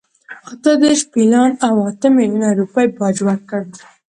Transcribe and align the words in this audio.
اته 0.51 0.71
دېرش 0.81 1.01
پیلان 1.13 1.51
او 1.67 1.73
اته 1.89 2.07
میلیونه 2.17 2.49
روپۍ 2.59 2.87
باج 2.97 3.17
ورکړ. 3.27 3.63